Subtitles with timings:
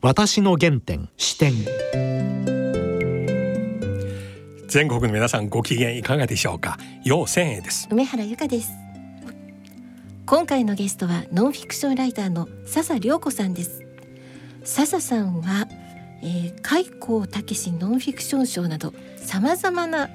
[0.00, 1.52] 私の原点視点。
[4.68, 6.78] 全国の皆さんご機嫌いかがでしょうか？
[7.02, 7.88] 陽千恵です。
[7.90, 8.70] 梅原由香です。
[10.24, 13.84] 今回のゲストはノンフィクションライターの笹良子さんです。
[14.62, 15.66] 笹さんは、
[16.22, 20.08] えー、開口武ノンフィクション賞などさまざまな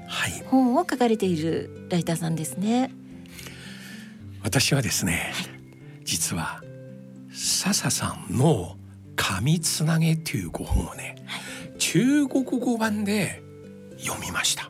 [0.46, 2.92] 本を書かれているライターさんですね、はい、
[4.44, 5.46] 私はですね、はい、
[6.06, 6.62] 実は
[7.34, 8.78] 笹さんの
[9.16, 13.44] 紙つなげというご本をね、はい、中国語版で
[13.98, 14.70] 読みました。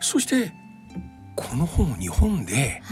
[0.00, 0.52] そして
[1.36, 2.82] この本を日本で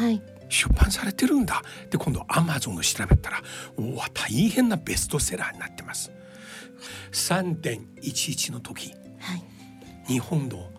[0.49, 3.41] 出版されてるんだ、で今度アマゾンを調べたら
[3.77, 6.11] おわ大変なベストセラーになってます。
[7.13, 9.43] 3.11の時、はい、
[10.07, 10.71] 日本の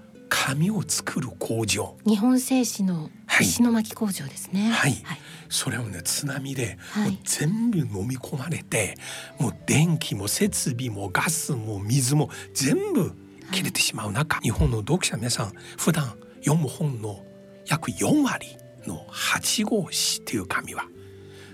[0.45, 1.97] 紙を作る工場。
[2.05, 3.09] 日本製紙の
[3.41, 5.19] 石巻工場ですね、はい、はい、
[5.49, 8.95] それをね津波で、もう全部飲み込まれて
[9.39, 13.13] もう電気も設備もガスも水も全部
[13.51, 17.23] 切れてしまう中、はい、日本の読者皆さん普段読む本の
[17.65, 20.85] 約4割の8号紙っていう紙は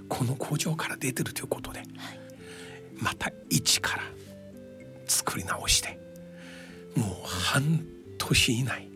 [0.09, 1.87] この工場から出てるということで、はい、
[2.97, 4.03] また一から
[5.07, 5.97] 作り直して
[6.95, 7.85] もう半
[8.23, 8.89] 年以内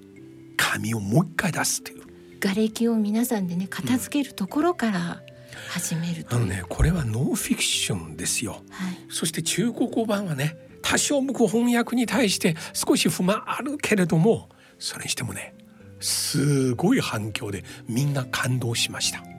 [0.56, 2.03] 紙をもう一回出すという。
[2.39, 5.22] 瓦礫を皆さんでね片付けるところから
[5.70, 6.39] 始めると、う。
[6.39, 15.55] ん、あのねこれはノンフィクションですよ、はい、そして中国語版はね多少向こう翻訳に対して少し不満あるけれどもそれにしてもね
[16.00, 19.30] すごい反響でみんな感動しました、はい、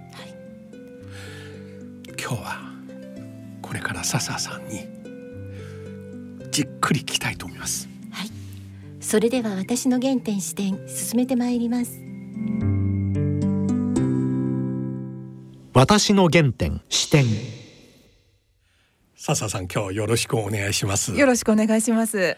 [2.20, 2.58] 今日は
[3.62, 4.88] これから笹さんに
[6.50, 7.86] じっくり聞きたいと思います。
[7.86, 7.97] はい
[9.08, 11.98] それでは私の原点視点進めてまいります。
[15.72, 17.24] 私の原点視点。
[19.16, 21.14] 笹さん今日よろしくお願いします。
[21.14, 22.36] よろしくお願いします。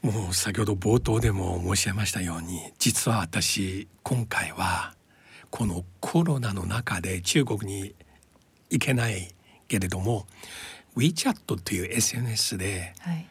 [0.00, 4.94] もう先ほど冒頭でも申し上げましたように実は私今回は
[5.50, 7.96] このコロナの中で中国に
[8.70, 9.34] 行けない
[9.66, 10.28] けれども
[10.96, 13.26] WeChat という SNS で、はい、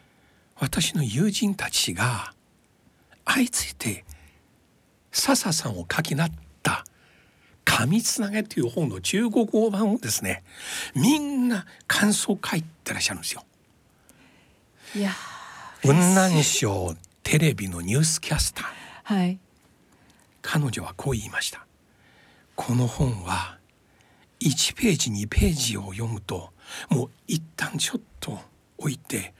[0.56, 2.34] 私の友人たちが
[3.32, 4.04] 相次いで
[5.12, 6.30] 笹さんを書きなっ
[6.62, 6.84] た
[7.64, 10.42] 「紙つなげ」という本の中国語版をですね
[10.94, 13.44] みんな感想書いてらっしゃるんですよ。
[14.96, 15.12] いや
[15.82, 18.66] 雲南省テレビのニュースキャスター、
[19.04, 19.38] はい、
[20.42, 21.64] 彼女はこう言いました。
[22.56, 23.58] この本は
[24.40, 26.52] 1ページ2ページを読むと
[26.88, 28.40] もう一旦ちょっと
[28.76, 29.32] 置いて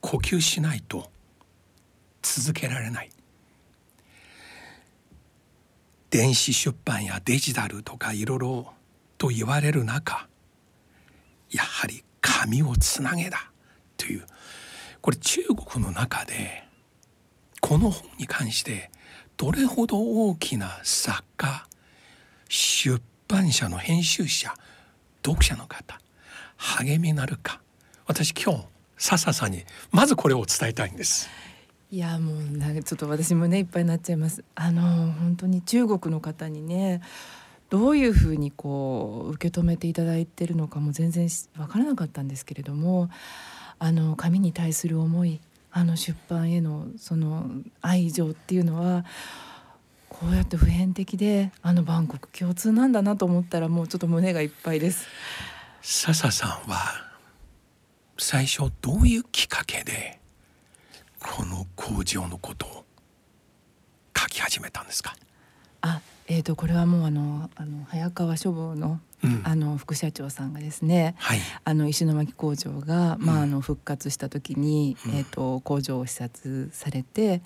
[0.00, 1.10] 呼吸しないと
[2.22, 3.10] 続けられない
[6.14, 8.72] 電子出版やデジタルとかいろいろ
[9.18, 10.28] と言われる中
[11.50, 13.50] やはり紙をつなげだ。
[13.96, 14.24] という。
[15.00, 15.42] これ中
[15.72, 16.68] 国の中で
[17.60, 18.92] この本に関して
[19.36, 21.66] どれほど大きな作家
[22.48, 24.54] 出版社の編集者
[25.26, 25.98] 読者の方
[26.56, 27.60] 励みになるか。
[28.06, 28.66] 私今日
[28.98, 31.28] 笹さんにまずこれを伝えたいんです。
[31.90, 34.42] いやもうなんかちょっと私もねいっぱいになっちゃいます。
[34.54, 37.02] あの本当に中国の方にね
[37.70, 41.28] どういうふうにこう受け止めていただいてるのかも全然
[41.58, 43.10] わからなかったんですけれども
[43.78, 45.40] あの紙に対する思い
[45.72, 47.50] あの出版へのその
[47.80, 49.04] 愛情っていうのは
[50.08, 55.08] こうやって普遍的であのバンコク共通なんだなと思ったらもうちょっと胸がいっぱいです。
[55.82, 56.76] 笹さんは
[58.16, 60.20] 最初どういうきっかけで
[61.26, 62.84] この工場のことを
[64.16, 65.16] 書き始めたんですか？
[65.80, 77.40] あえーと、これはもうあのあの早川書房のうん、あの副社長さんがですね、はい、あの石巻工場が、まあ、あの復活した時に、うん、えーと、工場を視察されて、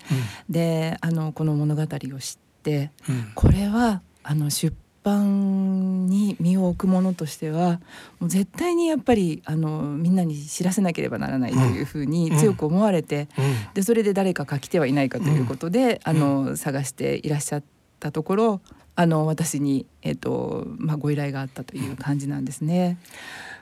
[0.47, 1.87] うん、であのこの物語を
[2.19, 2.91] 知って、
[3.33, 7.79] これはあの出版に身を置くものとしては
[8.19, 13.27] もう絶対にやっぱりあのみんなに知らせなければならないというふうに強く思われて、
[13.73, 17.63] でそれで誰か書き手はいないかということで、あの探していらっしゃっ
[17.99, 18.61] たところ
[18.95, 22.97] あの私に、えーとまあ、ご依頼があったという感じなんですね。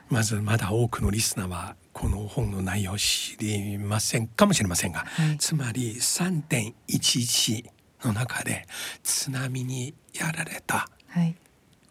[0.08, 7.64] まずまだ多くのリスナーはこの本の内容を知りませんかもしれませんが、はい、つまり3.11
[8.04, 8.66] の中で
[9.02, 11.34] 津波にやられた、はい、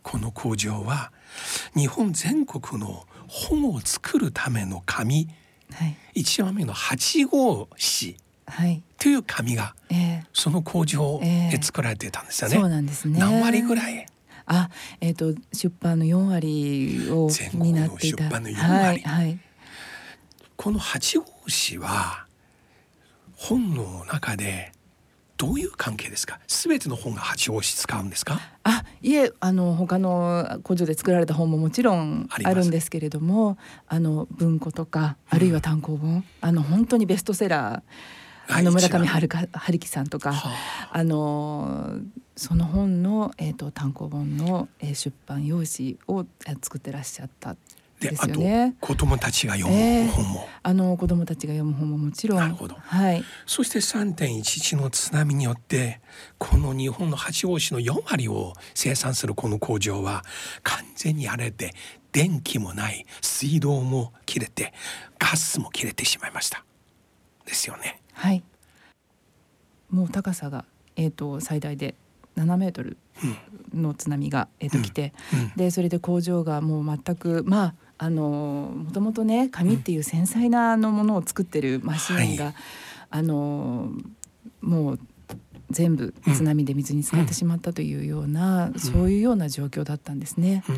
[0.04, 1.12] この工場は
[1.76, 5.28] 日本全国の本を作るための紙、
[5.74, 8.16] はい、一番目の8号紙
[8.50, 12.56] はい、という紙が、えー、その工場で作られてたんですよね。
[12.56, 13.20] えー、そうなんですね。
[13.20, 14.06] 何割ぐらい？
[14.46, 14.70] あ、
[15.02, 18.24] えっ、ー、と出版の4割を担っていた。
[18.24, 18.86] 出版の4割。
[18.86, 19.40] はい、はい。
[20.56, 22.26] この八王子は
[23.36, 24.72] 本の中で
[25.38, 26.40] どういう関係ですか？
[26.48, 28.40] すべての本が八王子使うんですか？
[28.64, 33.58] あ、いえ、あの他の工場で作られた本ももちろんあるんですけれども、
[33.88, 37.82] あの文庫とかあるいは単行本、うん、あの本当にベストセラー。
[38.50, 40.52] あの村上春春樹さんとか、は
[40.94, 42.00] あ、あの
[42.38, 47.58] その本の、えーと、単行本の、えー、出版用紙を、えー、作ってらっしゃった
[48.00, 52.40] で、ね、あと子供たちが読む本も、えー、あの子供たちが読む本ももちろん。
[52.40, 56.00] なるほど、はい、そして3.11の津波によって
[56.38, 60.24] この日本の八王子の4割を生産するこの工場は
[60.64, 61.74] 完全に荒れて
[62.12, 64.74] 電気もない水道も切れて
[65.18, 66.64] ガスも切れてしまいました。
[67.46, 68.02] ですよね。
[68.14, 68.44] はい。
[69.90, 70.66] もう高さが、
[70.96, 71.96] えーと最大で
[72.38, 72.98] 7メートル
[73.74, 75.14] の津波が、えー、と来て、
[75.56, 82.56] でそれで工場がもう全くまああのもともとね紙っていう繊細なのものを作ってるマシンが、はい、
[83.10, 83.92] あの
[84.62, 85.00] もう
[85.70, 90.64] 全部津波で水に浸かってしまったというような、うん、そういうような状況だったんですね。
[90.70, 90.76] うん、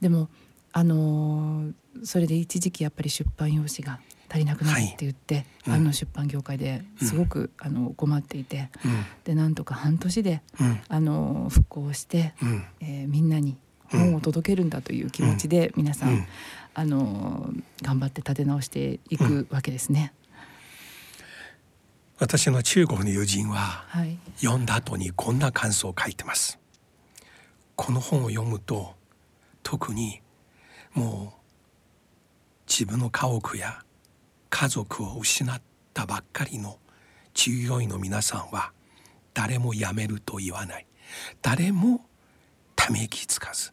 [0.00, 0.28] でも
[0.72, 1.70] あの
[2.04, 3.98] それで一時期やっぱり出版用紙が
[4.28, 8.68] 足りなくなるって言って、はい、あの出版業界ですごく、あの困っていて、
[9.24, 10.42] でなんとか半年で、
[10.88, 12.34] あの復興して、
[12.80, 13.56] えー、みんなに
[13.90, 16.26] 本を届けるんだという気持ちで皆さん、
[16.74, 17.50] あの
[17.82, 20.12] 頑張って立て直していくわけですね。
[22.18, 26.58] 私の中国の友人は、はい、読んだ後にこんな感想を書いてます。
[27.74, 28.94] この本を読むと
[29.62, 30.22] 特に
[30.94, 31.40] もう
[32.66, 33.82] 自分の家屋や
[34.48, 35.60] 家族を失っ
[35.92, 36.78] たばっかりの
[37.34, 38.72] 従業員の皆さんは
[39.34, 40.86] 誰も辞めると言わない。
[41.42, 42.06] 誰も
[42.74, 43.72] ため息つかず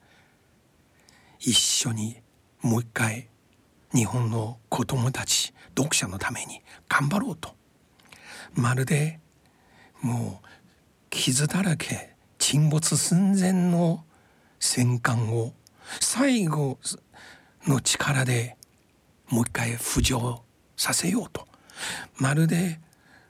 [1.46, 2.22] 一緒に
[2.62, 3.28] もう一回
[3.94, 7.54] 日本の子供たち読者のために頑張ろうと。
[8.54, 9.20] まるで
[10.02, 10.48] もう
[11.10, 14.06] 傷だらけ沈没寸前の
[14.58, 15.52] 戦艦を
[16.00, 16.80] 最後
[17.68, 18.56] の力で
[19.28, 20.44] もう一回浮上
[20.78, 21.46] させようと。
[22.16, 22.80] まるで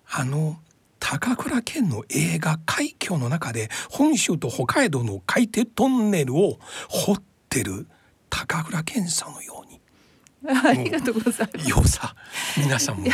[0.08, 0.60] あの
[1.00, 7.88] 高倉健の映画「海峡」の中で本州と北海道の海底トンネルを掘ってる。
[8.34, 9.80] 高倉健さんのように。
[10.66, 11.70] ありがとうございます。
[11.70, 12.16] よさ
[12.58, 13.08] 皆さんも。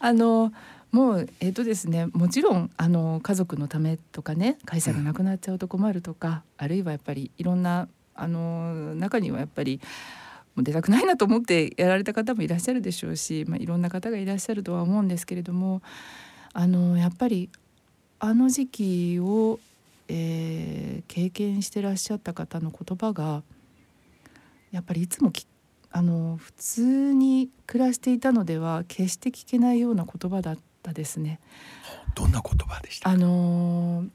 [0.00, 0.52] あの
[0.90, 9.80] もうえっ、ー、とですねもちろんあの家族のためとかね会社がなくなっちゃうと困るとか、うん、あるいはやっぱりいろんなあの中にはやっぱり
[10.54, 15.80] もう出たくないなと思ってやられた方もいらっしゃるでしょうし、まあ、いろんな方がいらっしゃるとは思うんですけれども
[16.52, 17.48] あのやっぱり
[18.18, 19.60] あの時期を、
[20.08, 23.42] えー、経験してらっしゃった方の言葉が
[24.72, 25.46] やっぱりいつもき
[25.92, 31.38] あの普通に暮らしていたのでは決して聞けないような言葉だったですね。
[32.14, 33.10] どんな言葉でした？
[33.10, 34.06] あの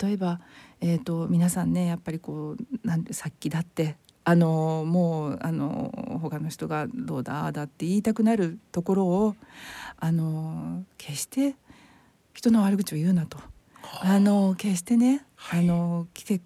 [0.00, 0.40] 例えば、
[0.80, 9.36] えーと、皆さんねやっぱりこうなんでさっきだってあのもうあの他の人がどうだああだって言いたくなるところを
[9.98, 11.56] あの決して
[12.34, 13.38] 人の悪口を言うなと。
[14.02, 16.40] あの決してね、はい、あの来て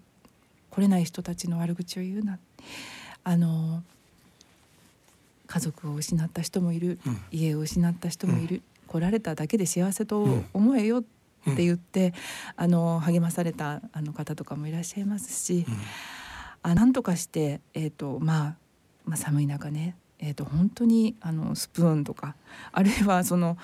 [0.69, 2.39] 来れない人たちの悪口を言うな
[3.23, 3.83] あの
[5.47, 11.03] 家族を失った人もいる、うん、家を失った人もいる、うん、来られただけで幸せと思えよっ
[11.55, 12.13] て言って、うん、
[12.63, 15.65] あの励まされたあの方とかもいらっしゃいますし。
[16.63, 18.55] あなんとかして、えーとまあ、
[19.05, 22.35] まあ寒い中ね、えー、と本当にあのスプーンとか
[22.71, 23.57] あるいはその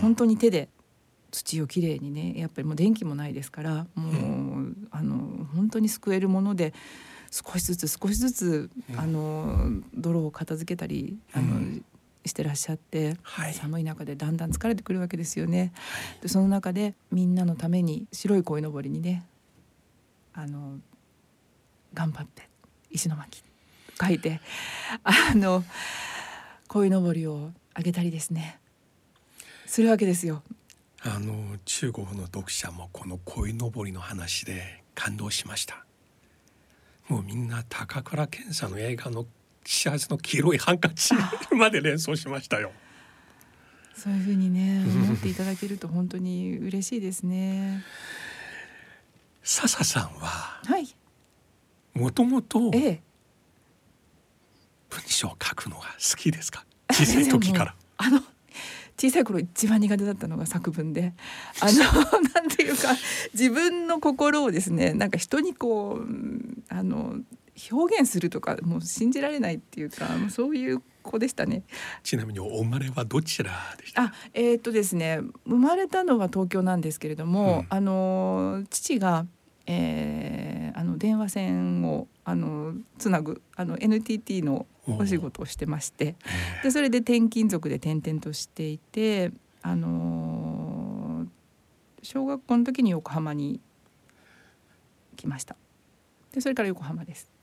[0.00, 0.68] 本当に手で
[1.32, 6.72] 土をきれいにねやっぱりもう電気もないですからもう、うん、あの本当に救えるもので
[7.34, 11.84] 少しずつ少しずつ、うん、あの泥を片付けたりあの、うん、
[12.24, 15.72] してらっしゃって、はい、寒い中でだんだん疲れてくるわけですよね。
[16.22, 19.26] でその中でみんなのために白い鯉のぼりにね
[20.32, 20.78] あの
[21.92, 22.48] 頑張って
[22.88, 23.42] 石巻
[24.00, 24.40] 書いて
[25.02, 25.64] あの
[26.68, 28.60] 鯉のぼりをあげたりですね
[29.66, 30.44] するわけですよ。
[31.00, 35.84] あの中国の読者もこの鯉のぼりの話で感動しました。
[37.08, 39.26] もうみんな高倉健さんの映画の
[39.64, 41.14] 幸せの黄色いハンカチ
[41.54, 42.72] まで連想しましたよ。
[43.96, 47.84] そういうふうにね思っていただけると本当に嬉しいですね。
[49.42, 50.88] 笹さんは、はい、
[51.92, 53.00] もともと文
[55.06, 56.64] 章を書くのが好きですか？
[56.90, 58.22] 小さい時からあの
[58.98, 61.14] 小さい頃一番苦手だったのが作文で。
[61.60, 61.82] あの
[62.34, 62.94] なんていうか
[63.32, 66.06] 自分の心をですねなんか人にこう
[66.68, 67.16] あの
[67.70, 71.62] 表現するとかもう信じられないっていうかそういう子でしたね。
[72.02, 74.04] ちなみにお生まれはどちらでした？
[74.04, 79.26] あ、えー、っとですね、生まれたのは東京なんですけれども、うん、あの父が、
[79.66, 86.16] えー、あの電話線をあのつなぐあの NTT のお仕事をしてまして、
[86.62, 91.26] でそれで転勤族で転々としていて、あの
[92.02, 93.60] 小学校の時に横浜に
[95.16, 95.56] 来ました。
[96.32, 97.34] でそれから横浜です。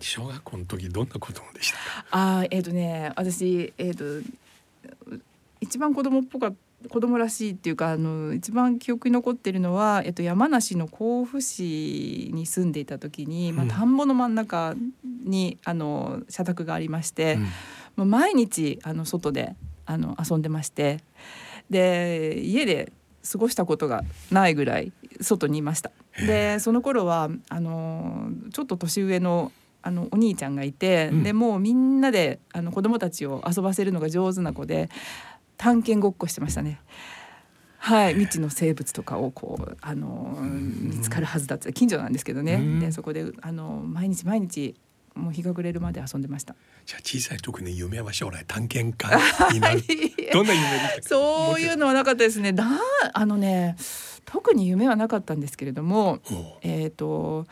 [0.00, 1.78] 小学校の時どんな子供でした
[2.10, 4.28] あえっ、ー、とね私えっ、ー、と
[5.60, 6.52] 一番子供っぽか
[6.88, 14.74] 子供らしいっていうかあの一番記憶に残ってるのは、えっと、山梨の甲府市に住んでいた時に、まあ、田んぼの真ん中
[15.24, 17.38] にあの社宅がありまして、
[17.96, 19.54] うん、毎日あの外で
[19.86, 21.00] あの遊んでまして
[21.70, 22.92] で家で
[23.30, 25.90] 過ごしたことがないぐらい外にいました。
[26.26, 29.52] でその頃はあのちょっと年上の
[29.84, 34.88] あのお兄ちゃんがいて、うん、でもうみんなであの子供たちを遊ばせるのが上手な子で
[35.56, 36.80] 探検ごっこしてましたね。
[37.78, 44.76] はい、未知の生物とかをこうあの見つかるはずだって近所なんですけどね、でそこであの毎日毎日
[45.14, 46.54] もう日が暮れるまで遊んでました。
[46.86, 49.18] じゃあ小さい時の夢は将来探検家
[49.52, 49.82] になる。
[50.32, 52.52] どんな夢でしたそういうのはなかったですね。
[52.52, 52.64] だ
[53.12, 53.76] あのね
[54.24, 56.20] 特に夢はなかったんですけれども、
[56.62, 57.46] えっ、ー、と。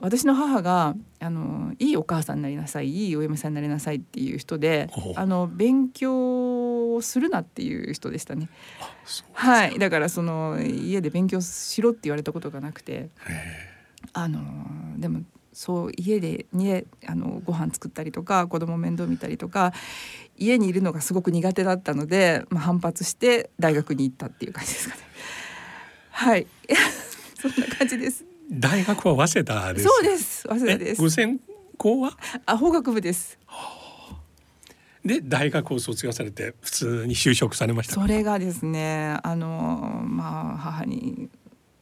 [0.00, 8.48] 私の母があのいいお母さんになりなさいいいお嫁さんになりなさいっていう人であの勉強をするなっていう人でしたね。
[9.32, 13.10] はいだからその家で勉強しろって言われたことがなくて
[14.12, 14.40] あの
[14.98, 15.22] でも
[15.52, 19.72] そう家でにあのご飯作ったりとか子供面倒見たりとか
[20.36, 25.02] 家にいるのがすごく苦手だったので、まあ、反発して大学に行ったっていう感じですかね。
[26.10, 26.46] はい
[27.40, 28.33] そんな感じです。
[28.54, 29.84] 大学は早稲田です。
[29.84, 30.42] そうです。
[30.48, 31.00] 早稲田です。
[31.00, 31.40] ご専
[31.76, 32.16] 攻は？
[32.46, 33.38] あ、法学部です。
[35.04, 41.28] で大学を卒業されて普通に就職されましたそれがですねあのまあ母に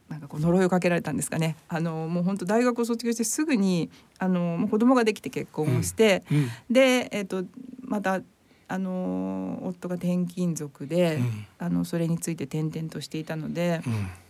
[0.09, 3.89] なんかこう呪いをかけられたんですかねあのもう本当大学を卒業してすぐに
[4.19, 7.45] あのもう子供ができて結婚をして、うんうん、で、えーと、
[7.81, 8.19] また
[8.67, 13.81] あの夫が転勤族で、うん、あのそれについて転々としていたので、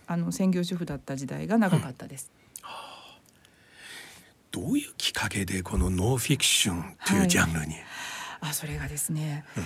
[0.06, 2.30] あの専業主婦だった時代が長かったです。
[4.50, 7.84] どういうきっかけでこのノンフィクションというジャンルに、はい、
[8.42, 9.64] あそれがですね、うん、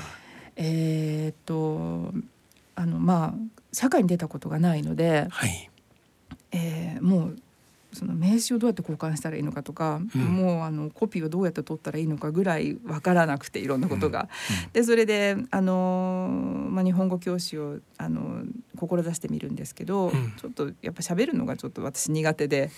[0.56, 2.14] えー、っと
[2.74, 3.34] あのまあ
[3.70, 5.70] 社会に出たことがないので、はい、
[6.52, 7.36] えー、もう
[7.92, 14.28] その名刺をどうやって交換したらいいのかとか、うん、もうあのコピーをどうやって取ったらいいのかぐらい分からなくていろんなことが。
[14.50, 14.64] うん。
[14.66, 18.44] うん、でそれであの、まあ、日本語教師をあの
[18.76, 22.70] 志してみるんですけど、ちょっとやっぱ喋るのがちょっと私苦手で。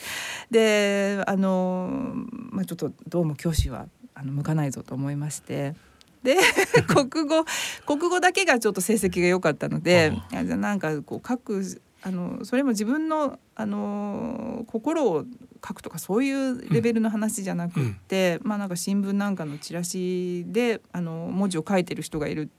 [0.51, 2.13] であの、
[2.51, 5.75] まあ、ちょっとどうも教師はあの向かないぞと思いまして。
[6.23, 6.37] で
[6.87, 7.45] 国語
[7.87, 15.25] 国語だけがちょっと成績が良かったのでじゃなんかこう書くあのそれも自分のあの心を
[15.67, 22.51] 書くとかそういうレベルの話じゃなくって、うん、まあなんか新聞なんかのチラシであの文字を書いてる人がいる。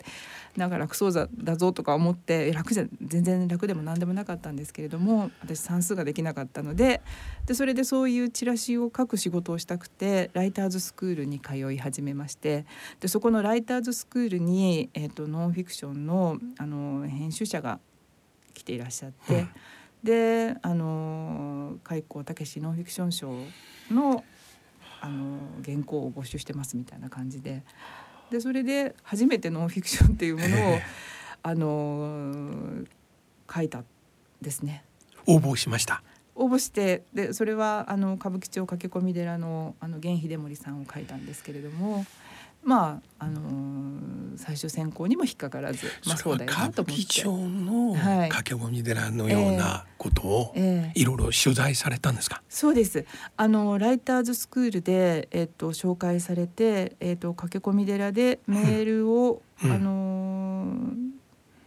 [0.57, 7.01] なんか楽そうだぞとか思って楽じゃ全然楽でも何でもなかったんですけれども私算数ができなかったので
[7.45, 12.65] でそれでそういうチラシを書く仕事をしたくてライターズスクールに通い始めまして
[13.00, 17.79] でそこのライターズスクールに、えーと、とノンフィクションのあの編集者が
[18.51, 19.50] 来ていらっしゃって、うん、
[20.03, 23.31] であの開口武史ノンフィクション賞
[23.89, 24.24] の
[25.03, 27.63] あの原稿を募集してますみたいな感じで。
[28.29, 30.79] でそれで初めてノンフィクションっていうものを、
[31.43, 32.86] あの
[33.53, 33.84] 書いた
[34.41, 34.86] ですね。
[35.27, 36.01] 応募しました。
[36.36, 42.05] 応募してでそれはあの歌舞伎町駆け込み寺のあの源秀盛さんを書いたんですけれども
[42.63, 47.03] まああのー、最終選考にも引っかからず、まあ、そうだよなと思って。
[47.03, 47.96] 町の
[48.30, 50.53] 駆け込み寺のようなことを
[50.94, 52.41] いろいろ取材されたんですか？
[52.48, 53.06] えー、そうです。
[53.36, 60.75] あのライターズスクールでえっ、ー、と紹介されてえっ、ー、と駆け込み寺でメールを、うん、あの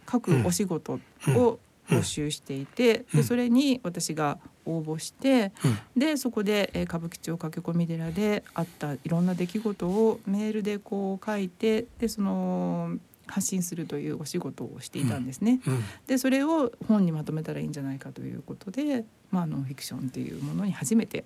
[0.09, 5.51] 書くお仕事を、うん募集していて、でそれに私が応募して、
[5.95, 15.59] でそこで、え歌舞伎町駆け込み寺であったいろんな出来事をメールでこう書いてでその発信するというお仕事をしていたんですね。
[16.07, 21.25] でそれを本にまとめたらいいんじゃないかということで、まあ、ノンフィクションっていうものに初めて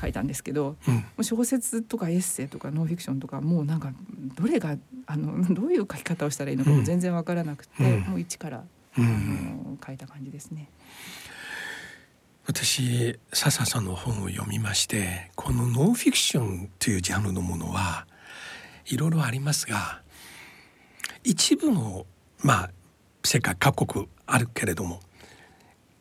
[0.00, 0.76] 書いたんですけど、
[1.16, 3.92] うん、小説とかエッセイとかノンフィクションとかもうなんか
[4.34, 8.64] どれがあのどういう書き方をしたらいいのかも全然わからなくて、うん、もう一から
[8.96, 10.70] あの書いた感じですね。
[12.46, 18.06] 私笹さんの本を読みましてこのノンフィクションというジャンルのものは
[18.86, 20.02] いろいろありますが
[21.22, 22.04] 一部の
[22.42, 22.70] まあ
[23.24, 25.00] 世界各国あるけれども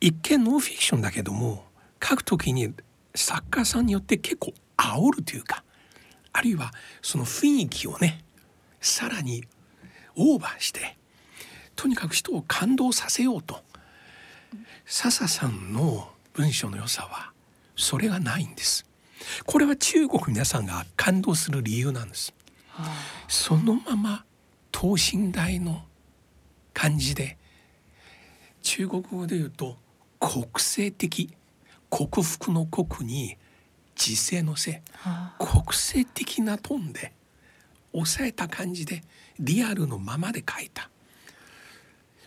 [0.01, 1.63] 一見ノンフィクションだけども
[2.03, 2.73] 書くときに
[3.15, 5.63] 作家さんによって結構煽るというか
[6.33, 6.71] あるいは
[7.01, 8.21] その雰囲気をね
[8.81, 9.45] さらに
[10.17, 10.97] オーバーして
[11.75, 13.61] とにかく人を感動させようと。
[14.85, 17.31] 笹さんの文章の良さは
[17.75, 18.85] それがないんです。
[19.45, 22.33] これは中国皆さんが感動する理由なんです、
[22.69, 22.91] はあ、
[23.27, 24.25] そのまま
[24.71, 25.83] 等身大の
[26.73, 27.37] 感じで
[28.61, 29.77] 中国語で言うと
[30.19, 31.29] 国性的
[31.89, 33.37] 克服の国に
[33.95, 37.13] 時世のせ、はあ、国性的なトーンで
[37.91, 39.03] 抑えた感じで
[39.39, 40.89] リアルのままで書いた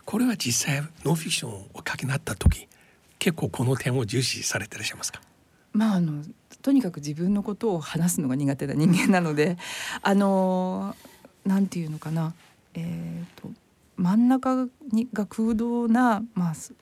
[0.06, 2.68] これは実際ノンフィクションをお書きになった時
[3.18, 5.20] 結構この点を重視されていらっしゃいますか？
[5.72, 6.22] まああの
[6.62, 9.58] とにかく自分のことを話すのが苦手な人間なので
[10.02, 10.94] あの
[11.44, 12.34] なんていうのかな。
[12.74, 13.50] えーと、
[13.96, 16.74] 真ん中にが空洞な、まあ、ス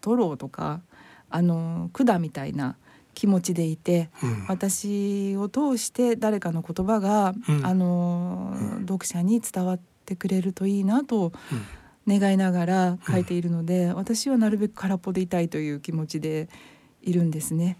[0.00, 0.80] トローとか
[1.28, 2.76] あの管みたいな
[3.12, 11.32] 気持ちでいて、うん、私を通して誰かの言葉が、うん、あの、うん、読者に伝わってくれるといいなと
[12.06, 16.48] 願いながら書いているので、私はなるべく空っぽでいたいという気持ちで
[17.02, 17.76] いるんですね。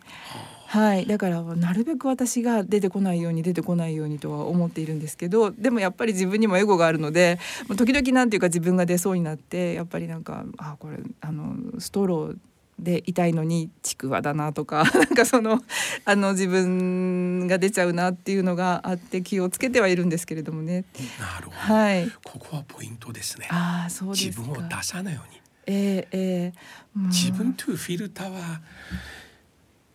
[0.67, 1.07] はい。
[1.07, 7.39] だからなるべく私が出てこないように出てこないようにとは思っているんですけどでもやっぱり自分にもエゴがあるので
[7.77, 12.37] 時々なんていうか自分が出そうになってやっぱりなんかあこれあのストロー
[12.79, 15.63] で痛いのにちくわだなとか なんかその
[16.05, 20.85] あの自分が出ちゃうなっていうのがあって気をつけてはいるんですけれどもね。
[21.21, 21.75] なるほど。
[21.75, 22.11] はい。
[22.25, 23.49] ここはポイントですね。
[23.51, 25.41] ああそうです自分を出さないように。
[25.67, 28.61] えー、えー、自分というフィルターは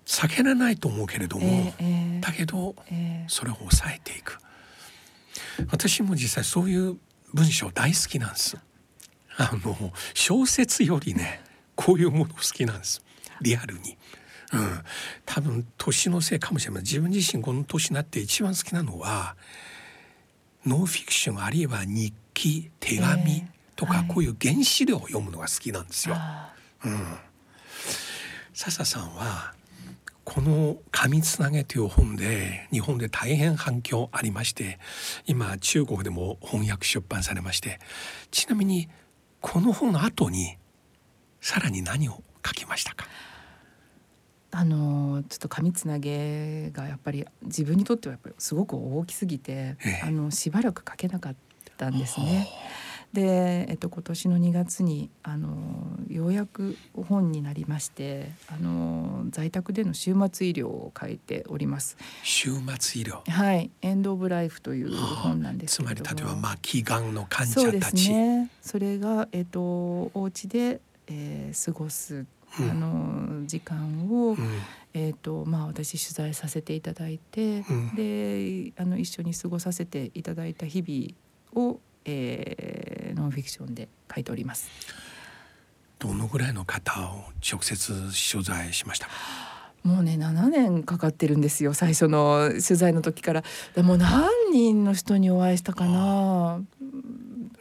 [0.06, 4.40] 避けられないと思うけれども、えー、だけど、えー、それを抑えていく
[5.70, 6.98] 私も実際そういう
[7.34, 8.58] 文章大好きなんです
[9.38, 11.42] あの小説よりね
[11.80, 13.02] こういうもの好きなんです。
[13.40, 13.98] リアルに。
[14.52, 14.80] うん、
[15.26, 19.38] 多分年のせいかもしれない自分自身この年になって一番好きなのは
[20.66, 23.46] ノンフィクションあるいは日記手紙
[23.78, 26.18] とか、こういう原資料を読むのが好きなんですよ。
[26.84, 27.18] うん、
[28.54, 29.54] 笹さんは
[30.26, 34.80] この「紙つなげ」という本で日本で大変反響ありまして
[35.28, 37.80] 今中国でも翻訳出版されまして
[38.32, 38.90] ちなみに
[39.40, 40.59] この本の後に
[41.42, 43.06] さらに何を書きましたか？
[44.52, 51.36] あのちょっと紙つなげがやっぱり自分にとってはやっぱりすごく大きすぎて、ええ、あのしばらく書けなかっ
[51.78, 52.48] たんですね。
[53.14, 61.98] で、えっと、今年の2月にあのようやく本になりましてあの在宅での終末医療を書いております。
[62.24, 63.22] 終末医療。
[63.30, 63.70] はい。
[63.82, 67.64] エンド・オブ・ライフという本なんですつまり例えば末期がんの患者たち。
[67.64, 68.50] そうですね。
[68.62, 69.62] それが、えっと、
[70.14, 72.26] お家で、えー、過ごす
[72.58, 74.38] あの時間を、うん、
[74.94, 84.70] えーとまあ、私取材させていただいて、うん、であの一緒に過ごさせていただいた日々をえー、ノンフィクションで書いております。
[86.00, 87.94] どのぐらいの方を直接
[88.32, 89.08] 取材しました？
[89.84, 93.44] もうね7年かかってるんですよ最初の取材の時から。
[93.76, 96.62] でも何人の人にお会いしたかな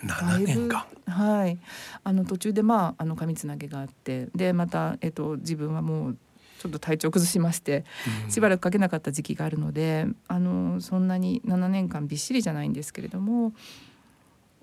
[0.05, 1.59] 7年間はい。
[2.05, 6.17] あの途中でまああの紙つなげがあってでまた、えっと、自分はもう
[6.59, 7.85] ちょっと体調崩しまして、
[8.29, 13.53] しばらく書けなかった時期があるのであのそんなに7年間びっしりじゃないんですけれども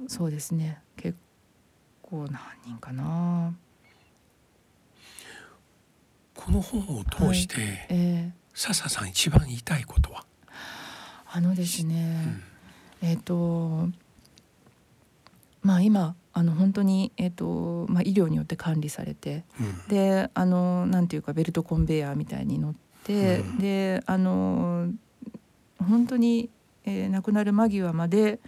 [0.07, 0.79] そうですね。
[0.97, 1.17] 結
[2.01, 3.53] 構何人かな。
[6.35, 10.25] この本を通して、はい、えー、笹さん一番言いたいことは？
[11.31, 12.41] あのですね、
[13.01, 13.89] うん、えっ、ー、と
[15.65, 24.89] まあ今あの本当に、えーとまあ、医療によって管理されて、うん、であのなんていうかベルトコンベヤーみたいに乗って、うん、であの
[25.79, 26.51] 本当に、
[26.85, 28.39] えー、亡くなる間際まで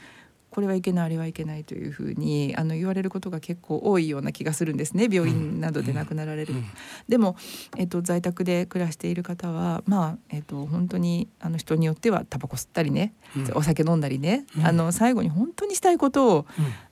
[0.50, 6.54] これはいけないあれはいけないというふうにあの言われることが結構多いような気がするんですね病院などで亡くなられる。
[6.54, 6.66] うんうん、
[7.08, 7.36] でも、
[7.78, 16.46] えっと、在宅で暮らしている方はまあ、えっと、本当にあの人によってはタバコ吸ったりね、うん、お酒飲んだりね、あの最後に本当にしたいことを、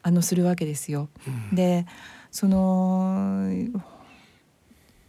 [0.03, 1.09] あのするわけですよ。
[1.53, 1.85] で
[2.31, 3.49] その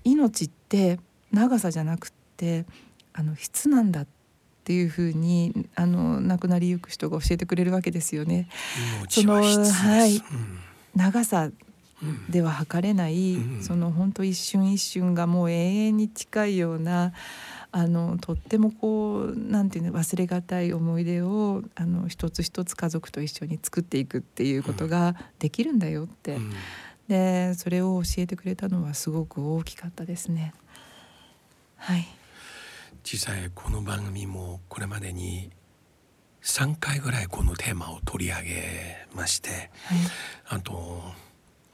[0.04, 1.00] 命って
[1.32, 2.64] 長さじゃなくって
[3.12, 4.06] あの質なんだっ
[4.66, 8.48] っていうふうにあの亡くなりゆく人が教えてくれるわけですよね。
[9.08, 10.22] そのはい、うん、
[10.96, 11.52] 長さ
[12.28, 17.12] では測れない、うん、その本当一瞬一瞬がもう永遠に近いような
[17.70, 26.52] あのとってもこうなんていうの忘れがたい思い出をあの一つ一つ家族と一緒に作っていくっていうことができるんだよって、うん、
[27.06, 30.52] でそれを教えてくれたのはすごく大きかったですね。
[31.76, 32.08] はい
[33.06, 35.48] 実際この番組もこれまでに
[36.42, 39.70] 3回ぐらいこのテーマを取り上げまして、はい、
[40.48, 41.02] あと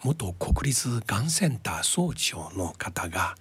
[0.02, 3.34] 元国立がんセンター総長の方が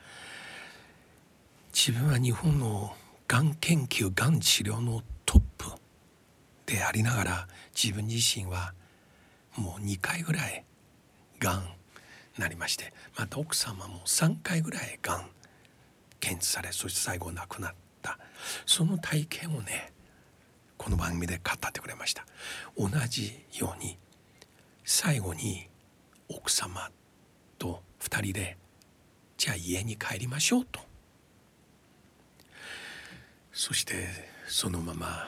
[1.73, 2.95] 自分は日本の
[3.27, 5.65] がん研究がん治療のトップ
[6.67, 8.73] でありながら自分自身は
[9.57, 10.63] もう2回ぐらい
[11.39, 11.63] がん
[12.37, 15.25] なりましてまた奥様も3回ぐらいがん
[16.21, 18.17] 検知されそして最後亡くなった。
[18.65, 19.91] その体験をね
[20.77, 22.25] この番組で語ってくれました。
[22.77, 23.97] 同じように
[24.85, 25.67] 最後に
[26.29, 26.89] 奥様
[27.57, 28.57] と2人で
[29.37, 30.79] じゃあ家に帰りましょうと。
[33.51, 34.07] そして
[34.47, 35.27] そのまま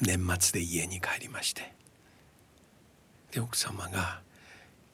[0.00, 1.72] 年末で家に帰りまして。
[3.30, 4.20] で奥様が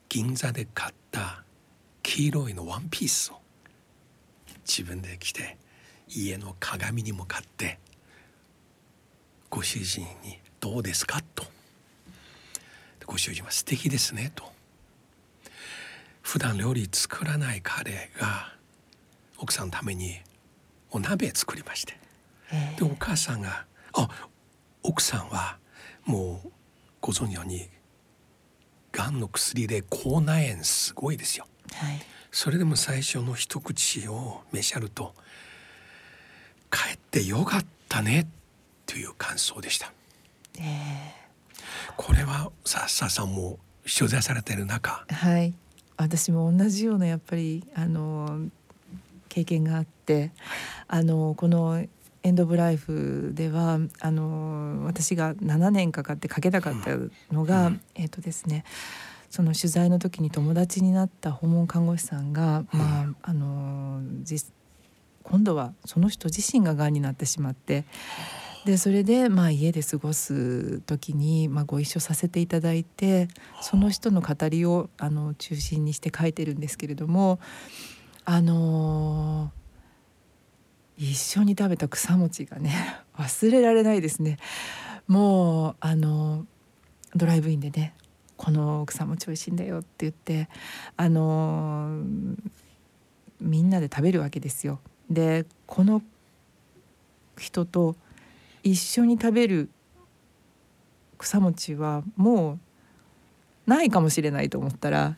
[0.08, 1.44] 銀座で買った
[2.02, 3.43] 黄色いのワンピースを
[4.66, 5.56] 自分で着て
[6.08, 7.78] 家の鏡に向かって
[9.50, 11.46] ご主人に「どうですか?」と。
[13.06, 14.52] ご主人は「素敵ですね」と。
[16.22, 18.56] 普段料理作らない彼が
[19.36, 20.20] 奥さんのために
[20.90, 21.98] お鍋作りまして。
[22.76, 24.08] でお母さんがあ
[24.82, 25.58] 奥さんは
[26.04, 26.52] もう
[27.00, 27.68] ご存知のように
[28.92, 31.46] がんの薬で口内炎すごいですよ。
[31.72, 32.02] はい、
[32.34, 35.14] それでも最初の一口を召し上ると
[36.68, 38.26] 「帰ってよかったね」
[38.86, 39.92] という感想でした。
[40.58, 45.54] えー、これはさささんも取材されている中はい。
[45.96, 48.48] 私も同じようなやっぱりあの
[49.28, 50.32] 経験があって
[50.88, 51.86] あのこの
[52.24, 56.96] エンド・オブ・ライフではあの私が7年かかって書けなかった
[57.32, 58.64] のが、うん、えっ、ー、とですね
[59.34, 64.00] その取材の時に友達になった訪問看護師さんが、うん、まああの
[65.24, 67.84] 今度はその人自身ががんになってしまって
[68.64, 73.26] でそれでまあ家で過ごす時に、まあ、ご一緒させていただいて
[73.60, 77.40] その人の語りをあの中心にして書いてるんですけれども
[78.24, 79.64] あのー
[80.96, 82.72] 一緒に食べた草餅がね
[83.18, 84.38] 忘れられないですね。
[85.08, 86.46] もうあの
[87.16, 87.94] ドライブインでね
[88.44, 90.50] この草餅美味しいんだよって言って
[90.98, 92.02] あの
[93.40, 94.80] みんなで食べるわけですよ。
[95.08, 96.02] でこの
[97.38, 97.96] 人と
[98.62, 99.70] 一緒に食べる
[101.16, 102.58] 草餅はも
[103.66, 105.16] うないかもしれないと思ったら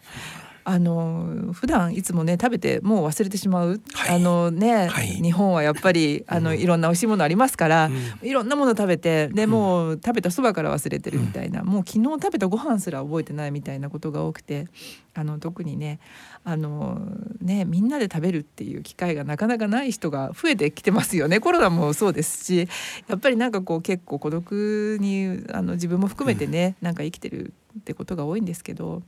[0.68, 7.90] あの普段いつもね食べてもう忘れてしまう、はい、あのね、はい、日本はやっぱりあの、うん、いろんな美味しいものありますから、う
[8.24, 14.66] ん、いろんなもの食べてでもう食べたそばから忘れてるみたいな、うん、もう昨日食べたご飯すら覚えてないみたいなことが多くて
[15.14, 16.00] あの特にね
[16.42, 17.00] あの
[17.40, 21.38] ねみんなで食べるっていう機会がなかなかない人が増えてきてますよね。
[21.38, 22.68] コロナもそうですし
[23.07, 29.05] やっぱりなんかこう結構孤独にあの自分も含めてね、うん、なんか生きてるってことが多いんですけど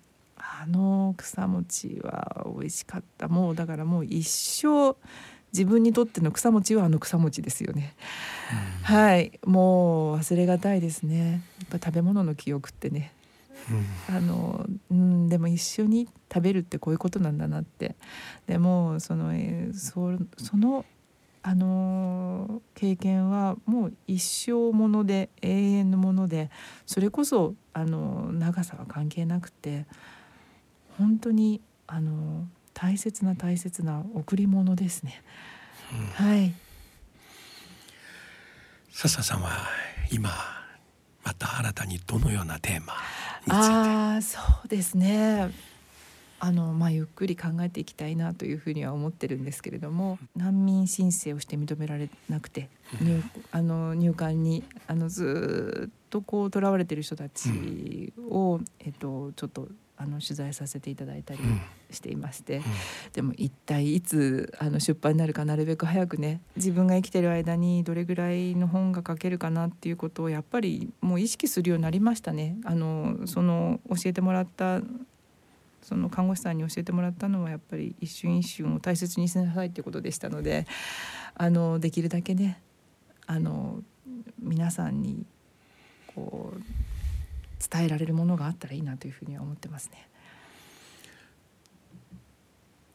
[0.61, 3.29] あの草餅は美味しかった。
[3.29, 4.97] もうだからもう一生
[5.53, 7.95] 自分にとっての草餅はあの草餅ですよね、
[8.89, 9.39] うん、はい。
[9.47, 11.43] もう忘れがたいですね。
[11.61, 13.13] やっぱ食べ物の記憶ってね、
[14.09, 17.95] うん、あのうんでも一緒に食べるってこういうことなんだなって。
[18.47, 20.85] でもその、えー、そその
[21.43, 26.51] あの経験はもう一生もので永遠のもので
[26.85, 29.87] それこそあの長さは関係なくて
[30.99, 35.23] 本当にあの大切な大切な贈り物ですね。
[36.19, 36.53] うん、はい。
[38.93, 39.51] 笹さんは
[40.11, 40.31] 今
[41.25, 42.95] また新たにどのようなテーマ
[43.49, 45.53] ああそうですね。
[46.41, 52.69] あのまあ、ゆっくり考えていきたいなというふうには思ってるんですけれども難民申請をして認められなくて
[53.01, 59.67] 入あの入管にあのずっとこう囚われてる人たちを、えっと、ちょっと
[60.01, 61.41] あの取材させていただいたり
[61.91, 62.63] していまして、うん。
[62.63, 62.71] うん、
[63.13, 72.57] でも一体いつあの出版になるかなるべく早くね自分が生きてる間にどれぐらいの本が書けるかなっていうことをやっぱりもう意識するようになりましたね。
[72.65, 74.81] あのその教えてもらった
[75.83, 80.67] その看護師さんに教えてもらったのはやっぱり一瞬一瞬を大切にしなさいっていうことでしたので
[81.35, 82.61] あのできるだけね
[83.27, 83.81] あの
[84.39, 85.25] 皆さんに
[86.15, 86.61] こう
[87.59, 90.09] 伝えられるものがあったらいいなというふうには思ってますね。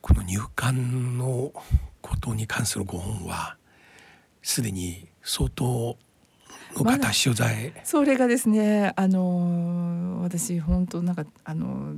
[0.01, 1.53] この入管の
[2.01, 3.55] ことに関するご本は
[4.41, 5.97] すでに相当
[6.75, 11.95] の方取材、ま、それがですねあの私本当なんかあの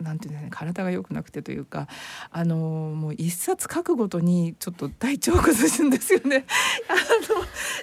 [0.00, 1.86] なんていうんですかね体が良くなくてというか
[2.30, 6.44] あのもう一冊書くごとにちょっと体調を崩すんですよね。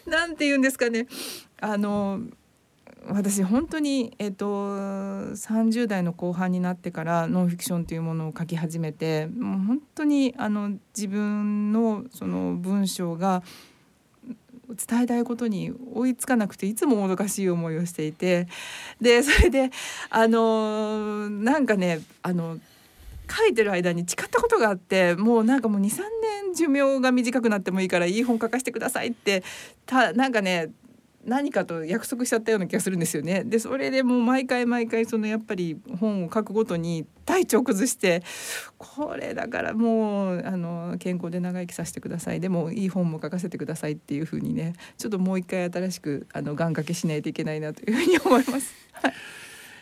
[0.06, 1.08] あのなんて言うんですかね
[1.62, 2.22] あの
[3.08, 4.46] 私本当に、えーと、
[5.34, 13.42] 30代の後半になってからノンフィクションというものを書き始めてもう本当にあの自分のその文章が
[14.70, 18.48] 伝えたいことに追いつかなくていつももどかしい思いをしていて
[19.02, 19.72] でそれで
[20.10, 22.60] あのなんかねあの
[23.30, 26.02] 書いてる間に誓ったことがあってもうなんかもう23
[26.44, 29.44] 年寿命が短くなってもいいからいい本書かせてくださいって
[29.86, 30.70] たなんかね
[31.26, 33.44] 何かと約束しちゃったような気がするんですよね。
[33.44, 38.24] でそれでもう毎回毎回そのやっぱり本を書くごとに体調崩して
[38.78, 48.74] これだからもうあの健康で長生きさせてくださいでもいい本も書かせてくださいっていうふうにねちょっともう一回新しくあの願掛けしないといけないなというふうに思います。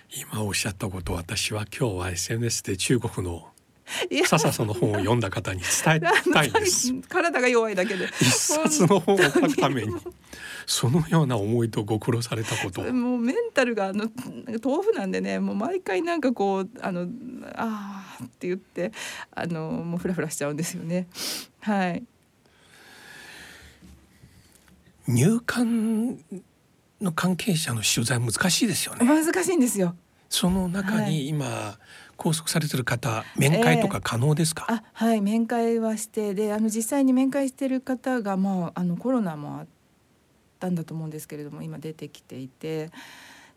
[0.10, 3.48] 今おっしゃったこと私は今日は SNS で中国の
[4.26, 6.94] 笹その本を読んだ方に伝えたいです。
[7.10, 8.06] 体が弱いだけで。
[8.22, 9.94] 一冊の本を書くために。
[10.68, 14.12] そのような思いとご苦労されたこともうメンタルがあの
[14.62, 17.08] 豆腐なんでねもう毎回なんかこうあの
[17.56, 18.92] ああって言って
[19.34, 21.08] あのもうフラフラしちゃうんですよね
[21.62, 22.04] はい
[25.08, 26.20] 入管
[27.00, 29.96] の関係者の取材難しいですよね難しいんですよ
[30.30, 39.68] その中に今、はい拘束されてる方面会とか可能ですか、えー、あはい面会はしてであの実際に面会してる方が、まあ、あのコロナもあっ
[40.60, 42.90] たんだと思うんですけれども今出てきていて。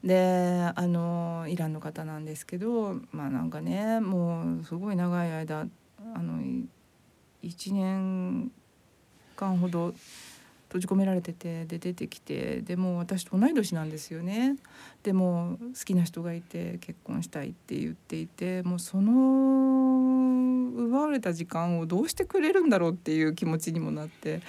[0.04, 5.68] であのイランの方なんですけどまあなんかねもうすごい長い間
[6.14, 6.42] あの
[7.42, 8.50] 1年
[9.36, 9.92] 間ほど
[10.70, 14.54] 閉じ込められててで出てきてでも私と同い年なんですよね。
[15.02, 24.40] でも好きな人がいて結婚したいって言っていてもうその奪われた時間をどうしてくれるんだろうっていう気持ちにもなって。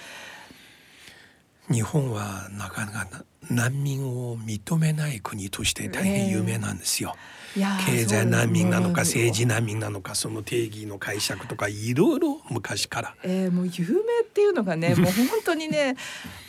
[1.70, 7.14] 日本はなかなか難民を認めない国として大変有名なんですよ。
[7.16, 13.14] えー、経済難民なのか政治難民なのかその定義の解釈とかいろいろ昔から。
[13.22, 15.12] えー、もう有名っていうのがね もう本
[15.44, 15.96] 当にね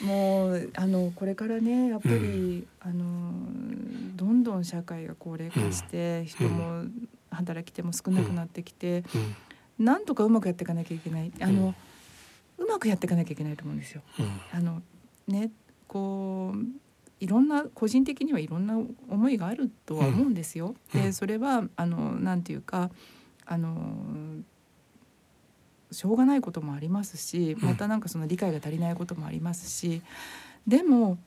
[0.01, 3.33] もうあのこれからねやっぱり、うん、あの
[4.15, 6.85] どんどん社会が高齢化して、うん、人も
[7.31, 9.03] 働き手も少なくなってきて、
[9.79, 11.31] うん、なんとかうまくやっていかなきゃいけない。
[11.41, 11.73] あの、
[12.57, 14.01] うまくやっていかなきゃいけないと思うんですよ。
[14.51, 14.81] あの
[15.27, 15.51] ね
[15.87, 16.92] こう
[17.23, 18.77] いろんな個人的にはいろんな
[19.09, 20.75] 思いがあるとは思うんですよ。
[20.93, 22.91] うん、でそれはあのなんていうか
[23.45, 24.43] あの
[25.89, 30.01] しょうがないこともありますしまたなんかその理解が足りないこともありますし
[30.67, 31.17] でも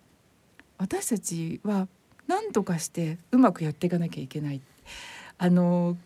[0.77, 1.89] 私たちは
[2.27, 4.61] 何とかしてうまくやっていかなきゃいけない。
[5.39, 5.97] あの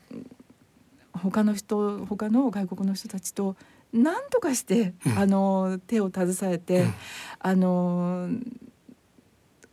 [1.12, 3.56] 他の人他の外国の人たちと
[3.92, 6.94] 何とかして、うん、あの手を携えて、うん、
[7.40, 8.28] あの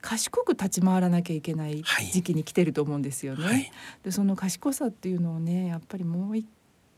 [0.08, 3.44] 賢く立ち回らなきゃいけない時期に来てると思うんですよね。
[3.44, 3.72] はい、
[4.04, 6.48] でその賢さっていうのをねやっぱりもう一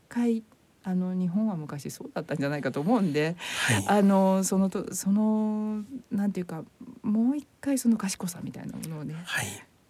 [0.08, 0.44] 回
[0.84, 6.64] あの日本は昔そうだったんじゃないかと思うんで、はい、あのそのとそのなんていうか
[7.02, 9.46] もう一回その賢さみたいなものをね、はい、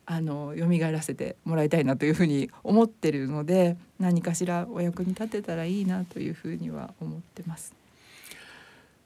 [0.06, 7.76] あの蘇らせてもらいたいなというふうに思ってるので何かしらお役に立てたらいいなというふうには思ってます。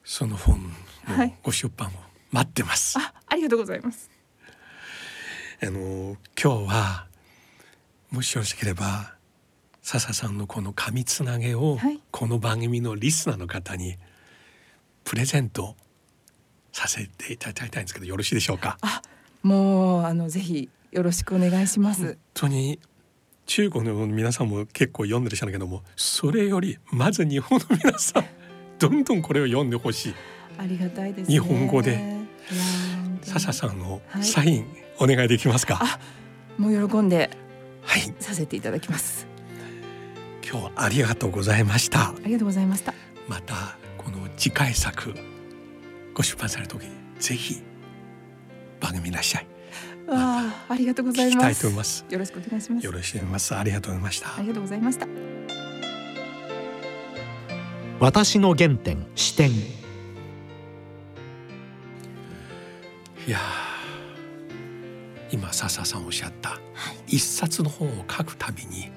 [0.03, 0.61] その本
[1.07, 2.97] のご出版を待ってます。
[2.97, 4.09] はい、あ、ありがとうございます。
[5.61, 7.07] あの今日は
[8.09, 9.13] もしよろしければ
[9.81, 11.77] 笹さんのこの紙つなげを、
[12.11, 13.97] この番組のリスナーの方に
[15.03, 15.75] プレゼント
[16.71, 18.77] させていただきたいんですけどよろしいでしょうか？
[18.81, 19.01] あ、
[19.43, 22.03] もうあのぜひよろしくお願いします。
[22.03, 22.79] 本当に
[23.45, 28.25] 中国の皆さんも結構読んでるしゃるけどもそれよりまず日本の皆さん
[28.79, 30.15] どんどんこれを読んでほしい。
[30.57, 32.12] ありがたいです、ね、日本語で
[33.23, 34.65] 笹さんのサイン、
[34.99, 35.99] お願いできますか？
[36.57, 37.29] もう喜んで
[37.81, 39.27] はいさせていただきます。
[40.47, 42.09] 今日はありがとうございました。
[42.09, 42.93] ありがとうございました。
[43.27, 45.13] またこの次回作
[46.13, 46.85] ご出版される時
[47.19, 47.63] ぜひ
[48.79, 49.47] 番組いらっしゃい。
[50.09, 51.65] あありがとうございます。
[51.65, 52.85] よろしくお願いします。
[52.85, 53.55] よろしくお願いします。
[53.55, 54.35] ありがとうございました。
[54.37, 55.07] ありがとうございました。
[57.99, 59.49] 私の原点視点。
[63.25, 63.39] いや
[65.31, 66.57] 今笹さんおっしゃった、は
[67.07, 68.91] い、一冊の本を書くたびに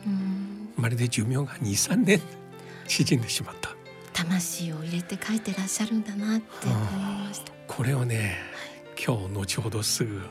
[0.76, 2.20] まるで寿命が二三年
[2.88, 3.74] 縮んでしまった。
[4.12, 7.52] 魂を入れて書いてらっしゃるんだなって思いました。
[7.66, 10.22] これをね、はい、今日後ほどすぐ、は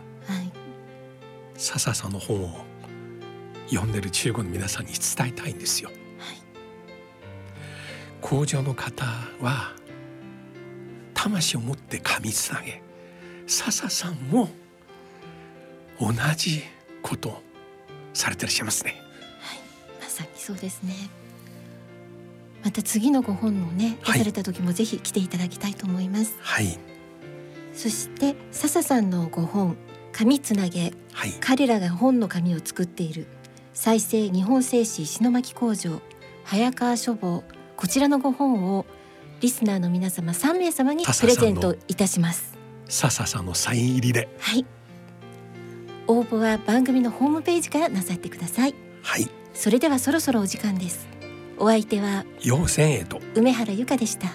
[0.42, 0.52] い、
[1.56, 2.66] 笹さんの本を
[3.70, 5.90] 読んでる中国の皆さんに伝えたいんですよ。
[5.90, 6.38] はい、
[8.22, 9.06] 工場の方
[9.42, 9.74] は
[11.14, 12.82] 魂を持って噛みつなげ
[13.48, 14.50] 笹さんも
[16.00, 16.64] 同じ
[17.02, 17.42] こと
[18.14, 19.02] されてらっしゃいますね。
[19.42, 19.60] はい、
[20.02, 20.94] まさにそうですね。
[22.64, 26.36] また次のご本のね出された時もぜひ来ていただきたいと思います。
[26.40, 26.78] はい。
[27.74, 29.78] そして笹さんのご本
[30.14, 33.28] 紙つなげ、はい、彼らが本の紙を作っている
[33.74, 36.02] 再生日本製紙石巻工場
[36.46, 37.44] 早川書房
[37.76, 38.86] こちらのご本を
[39.42, 42.55] リスナーの皆様3名様にプレゼントいたします
[42.88, 44.30] 笹さんのサイン入りで。
[44.40, 44.66] はい。
[46.08, 48.76] 応募は番組のホームページからなさってください。
[49.02, 49.30] はい。
[49.54, 51.08] それではそろそろお時間です。
[51.58, 53.22] お相手は陽線へと。
[53.34, 54.28] 梅原由香でした